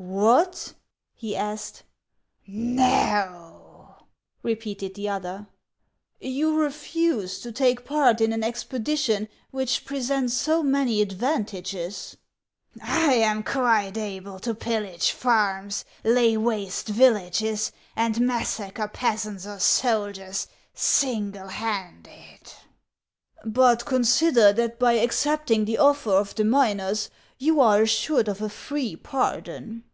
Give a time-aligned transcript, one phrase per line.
[0.40, 0.72] What?"
[1.14, 1.82] he asked."
[2.46, 3.96] No!"
[4.42, 5.46] repeated the other.
[6.18, 12.16] "You refuse to take part in an expedition which presents so many advantages?""
[12.82, 20.46] I am quite able to pillage farms, lay waste villages, and massacre peasants or soldiers,
[20.72, 22.54] single handed.""
[23.44, 28.48] But consider that by accepting the offer of the miners you are assured of a
[28.48, 29.84] free pardon."